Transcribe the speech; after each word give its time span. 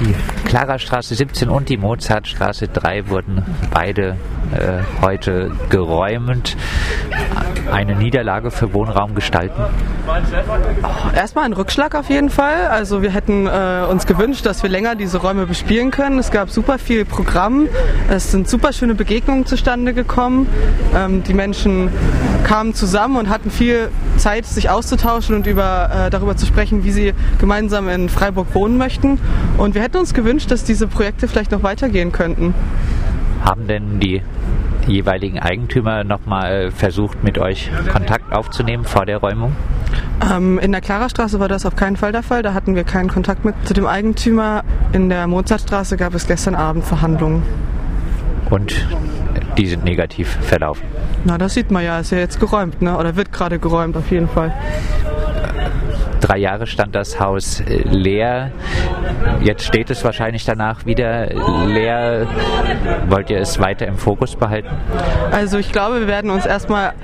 Die 0.00 0.14
Klarerstraße 0.48 1.14
17 1.14 1.48
und 1.48 1.68
die 1.68 1.76
Mozartstraße 1.76 2.68
3 2.68 3.08
wurden 3.08 3.42
beide 3.72 4.16
äh, 4.52 4.82
heute 5.02 5.50
geräumt. 5.70 6.56
Eine 7.70 7.96
Niederlage 7.96 8.50
für 8.50 8.72
Wohnraum 8.74 9.14
gestalten? 9.14 9.60
Erstmal 11.14 11.44
ein 11.46 11.52
Rückschlag 11.52 11.94
auf 11.94 12.10
jeden 12.10 12.30
Fall. 12.30 12.68
Also 12.68 13.02
wir 13.02 13.10
hätten 13.10 13.46
äh, 13.46 13.86
uns 13.90 14.06
gewünscht, 14.06 14.46
dass 14.46 14.62
wir 14.62 14.70
länger 14.70 14.94
diese 14.94 15.18
Räume 15.18 15.46
bespielen 15.46 15.90
können. 15.90 16.18
Es 16.18 16.30
gab 16.30 16.50
super 16.50 16.78
viel 16.78 17.04
Programm. 17.04 17.68
Es 18.08 18.30
sind 18.30 18.48
super 18.48 18.72
schöne 18.72 18.94
Begegnungen 18.94 19.46
zustande 19.46 19.92
gekommen. 19.92 20.46
Ähm, 20.94 21.24
die 21.24 21.34
Menschen 21.34 21.88
kamen 22.44 22.72
zusammen 22.72 23.16
und 23.16 23.28
hatten 23.28 23.50
viel 23.50 23.88
Zeit, 24.16 24.46
sich 24.46 24.70
auszutauschen 24.70 25.34
und 25.34 25.46
über, 25.46 25.90
äh, 26.06 26.10
darüber 26.10 26.36
zu 26.36 26.46
sprechen, 26.46 26.84
wie 26.84 26.92
sie 26.92 27.14
gemeinsam 27.40 27.88
in 27.88 28.08
Freiburg 28.08 28.54
wohnen 28.54 28.76
möchten. 28.76 29.18
Und 29.58 29.74
wir 29.74 29.82
hätten 29.82 29.96
uns 29.96 30.14
gewünscht, 30.14 30.50
dass 30.52 30.62
diese 30.62 30.86
Projekte 30.86 31.26
vielleicht 31.26 31.50
noch 31.50 31.64
weitergehen 31.64 32.12
könnten. 32.12 32.54
Haben 33.44 33.66
denn 33.66 33.98
die 33.98 34.22
jeweiligen 34.86 35.40
Eigentümer 35.40 36.04
nochmal 36.04 36.70
versucht, 36.70 37.24
mit 37.24 37.38
euch 37.38 37.70
Kontakt 37.92 38.32
aufzunehmen 38.32 38.84
vor 38.84 39.04
der 39.04 39.18
Räumung? 39.18 39.52
Ähm, 40.32 40.58
in 40.60 40.70
der 40.72 40.80
Klarerstraße 40.80 41.40
war 41.40 41.48
das 41.48 41.66
auf 41.66 41.74
keinen 41.74 41.96
Fall 41.96 42.12
der 42.12 42.22
Fall. 42.22 42.42
Da 42.42 42.54
hatten 42.54 42.76
wir 42.76 42.84
keinen 42.84 43.08
Kontakt 43.08 43.44
mit 43.44 43.54
zu 43.64 43.74
dem 43.74 43.86
Eigentümer. 43.86 44.62
In 44.92 45.08
der 45.08 45.26
Mozartstraße 45.26 45.96
gab 45.96 46.14
es 46.14 46.26
gestern 46.26 46.54
Abend 46.54 46.84
Verhandlungen. 46.84 47.42
Und 48.50 48.86
die 49.56 49.66
sind 49.66 49.84
negativ 49.84 50.28
verlaufen? 50.42 50.84
Na, 51.24 51.38
das 51.38 51.54
sieht 51.54 51.70
man 51.70 51.84
ja. 51.84 51.98
Ist 51.98 52.12
ja 52.12 52.18
jetzt 52.18 52.38
geräumt, 52.38 52.82
ne? 52.82 52.96
oder 52.96 53.16
wird 53.16 53.32
gerade 53.32 53.58
geräumt 53.58 53.96
auf 53.96 54.10
jeden 54.10 54.28
Fall. 54.28 54.52
Drei 56.26 56.38
Jahre 56.38 56.66
stand 56.66 56.92
das 56.96 57.20
Haus 57.20 57.60
äh, 57.60 57.82
leer. 57.84 58.50
Jetzt 59.42 59.64
steht 59.64 59.90
es 59.90 60.02
wahrscheinlich 60.02 60.44
danach 60.44 60.84
wieder 60.84 61.28
leer. 61.66 62.26
Wollt 63.08 63.30
ihr 63.30 63.38
es 63.38 63.60
weiter 63.60 63.86
im 63.86 63.96
Fokus 63.96 64.34
behalten? 64.34 64.70
Also 65.30 65.58
ich 65.58 65.70
glaube, 65.70 66.00
wir 66.00 66.08
werden 66.08 66.32
uns 66.32 66.44
erstmal 66.44 66.94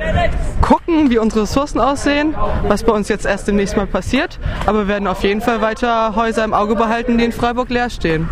gucken, 0.60 1.10
wie 1.10 1.18
unsere 1.18 1.42
Ressourcen 1.42 1.78
aussehen, 1.80 2.34
was 2.66 2.82
bei 2.82 2.90
uns 2.90 3.08
jetzt 3.08 3.24
erst 3.24 3.46
demnächst 3.46 3.76
mal 3.76 3.86
passiert. 3.86 4.40
Aber 4.66 4.80
wir 4.80 4.88
werden 4.88 5.06
auf 5.06 5.22
jeden 5.22 5.40
Fall 5.40 5.60
weiter 5.60 6.16
Häuser 6.16 6.44
im 6.44 6.52
Auge 6.52 6.74
behalten, 6.74 7.16
die 7.16 7.24
in 7.24 7.32
Freiburg 7.32 7.68
leer 7.70 7.90
stehen. 7.90 8.28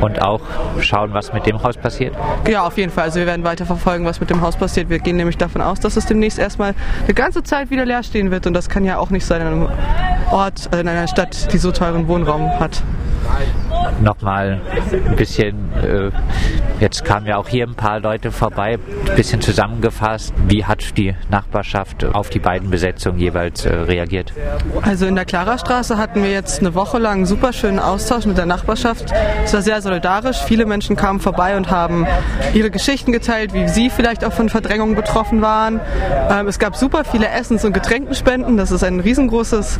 Und 0.00 0.22
auch 0.22 0.40
schauen, 0.80 1.12
was 1.12 1.34
mit 1.34 1.44
dem 1.44 1.62
Haus 1.62 1.76
passiert? 1.76 2.14
Ja, 2.48 2.62
auf 2.66 2.78
jeden 2.78 2.90
Fall. 2.90 3.04
Also 3.04 3.18
wir 3.18 3.26
werden 3.26 3.44
weiter 3.44 3.66
verfolgen, 3.66 4.06
was 4.06 4.20
mit 4.20 4.30
dem 4.30 4.40
Haus 4.40 4.56
passiert. 4.56 4.88
Wir 4.88 5.00
gehen 5.00 5.16
nämlich 5.16 5.36
davon 5.36 5.60
aus, 5.60 5.80
dass 5.80 5.98
es 5.98 6.06
demnächst 6.06 6.38
erstmal 6.38 6.74
eine 7.04 7.12
ganze 7.12 7.42
Zeit 7.42 7.70
wieder 7.70 7.84
leer 7.84 8.02
stehen 8.02 8.30
wird. 8.30 8.46
Und 8.46 8.54
das 8.54 8.70
kann 8.70 8.86
ja 8.86 8.96
auch 8.96 9.10
nicht 9.10 9.26
sein 9.26 9.68
Ort, 10.30 10.68
in 10.72 10.86
einer 10.86 11.08
Stadt, 11.08 11.52
die 11.52 11.58
so 11.58 11.72
teuren 11.72 12.06
Wohnraum 12.08 12.48
hat. 12.60 12.82
Nochmal 14.00 14.60
ein 15.06 15.16
bisschen, 15.16 15.72
äh, 15.82 16.10
jetzt 16.80 17.04
kamen 17.04 17.26
ja 17.26 17.36
auch 17.36 17.48
hier 17.48 17.66
ein 17.66 17.74
paar 17.74 18.00
Leute 18.00 18.32
vorbei, 18.32 18.78
ein 19.08 19.16
bisschen 19.16 19.40
zusammengefasst, 19.40 20.32
wie 20.48 20.64
hat 20.64 20.96
die 20.96 21.14
Nachbarschaft 21.30 22.04
auf 22.04 22.30
die 22.30 22.38
beiden 22.38 22.70
Besetzungen 22.70 23.18
jeweils 23.18 23.66
äh, 23.66 23.74
reagiert? 23.74 24.32
Also 24.82 25.06
in 25.06 25.14
der 25.14 25.24
Klarerstraße 25.24 25.98
hatten 25.98 26.22
wir 26.22 26.30
jetzt 26.30 26.60
eine 26.60 26.74
Woche 26.74 26.98
lang 26.98 27.18
einen 27.18 27.26
super 27.26 27.52
schönen 27.52 27.78
Austausch 27.78 28.24
mit 28.24 28.38
der 28.38 28.46
Nachbarschaft. 28.46 29.12
Es 29.44 29.52
war 29.52 29.62
sehr 29.62 29.82
solidarisch. 29.82 30.38
Viele 30.38 30.64
Menschen 30.64 30.96
kamen 30.96 31.20
vorbei 31.20 31.56
und 31.56 31.70
haben 31.70 32.06
ihre 32.54 32.70
Geschichten 32.70 33.12
geteilt, 33.12 33.52
wie 33.52 33.68
sie 33.68 33.90
vielleicht 33.90 34.24
auch 34.24 34.32
von 34.32 34.48
Verdrängung 34.48 34.94
betroffen 34.94 35.42
waren. 35.42 35.80
Ähm, 36.30 36.48
es 36.48 36.58
gab 36.58 36.76
super 36.76 37.04
viele 37.04 37.28
Essens- 37.28 37.64
und 37.64 37.72
Getränkenspenden. 37.72 38.56
Das 38.56 38.70
ist 38.70 38.82
ein 38.84 39.00
riesengroßes, 39.00 39.78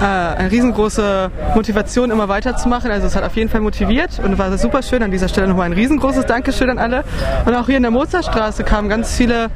äh, 0.00 0.04
eine 0.04 0.50
riesengroße 0.50 1.30
Motivation, 1.54 2.10
immer 2.10 2.28
weiterzumachen. 2.28 2.90
Also 2.90 3.06
es 3.06 3.16
hat 3.16 3.24
auf 3.24 3.34
jeden 3.36 3.50
Fall 3.50 3.60
motiviert 3.60 4.20
und 4.22 4.38
war 4.38 4.56
super 4.58 4.82
schön. 4.82 5.02
An 5.02 5.10
dieser 5.10 5.28
Stelle 5.28 5.48
nochmal 5.48 5.66
ein 5.66 5.72
riesengroßes 5.72 6.26
Dankeschön 6.36 6.68
an 6.68 6.78
alle. 6.78 7.02
Und 7.46 7.54
auch 7.54 7.64
hier 7.64 7.78
in 7.78 7.82
der 7.82 7.90
Mozartstraße 7.90 8.62
kamen 8.62 8.90
ganz 8.90 9.16
viele 9.16 9.48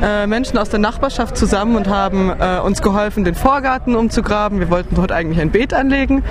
äh, 0.00 0.28
Menschen 0.28 0.58
aus 0.58 0.68
der 0.68 0.78
Nachbarschaft 0.78 1.36
zusammen 1.36 1.74
und 1.74 1.88
haben 1.88 2.30
äh, 2.30 2.60
uns 2.60 2.82
geholfen, 2.82 3.24
den 3.24 3.34
Vorgarten 3.34 3.96
umzugraben. 3.96 4.60
Wir 4.60 4.70
wollten 4.70 4.94
dort 4.94 5.10
eigentlich 5.10 5.40
ein 5.40 5.50
Beet 5.50 5.74
anlegen. 5.74 6.22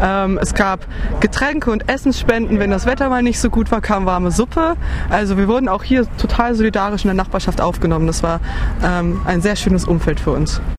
Ähm, 0.00 0.38
es 0.40 0.54
gab 0.54 0.86
Getränke 1.20 1.70
und 1.70 1.86
Essensspenden. 1.90 2.60
Wenn 2.60 2.70
das 2.70 2.86
Wetter 2.86 3.10
mal 3.10 3.22
nicht 3.22 3.40
so 3.40 3.50
gut 3.50 3.70
war, 3.70 3.82
kam 3.82 4.06
warme 4.06 4.30
Suppe. 4.30 4.76
Also 5.10 5.36
wir 5.36 5.48
wurden 5.48 5.68
auch 5.68 5.82
hier 5.82 6.06
total 6.16 6.54
solidarisch 6.54 7.04
in 7.04 7.08
der 7.08 7.14
Nachbarschaft 7.14 7.60
aufgenommen. 7.60 8.06
Das 8.06 8.22
war 8.22 8.40
ähm, 8.82 9.20
ein 9.26 9.42
sehr 9.42 9.56
schönes 9.56 9.84
Umfeld 9.84 10.18
für 10.18 10.30
uns. 10.30 10.62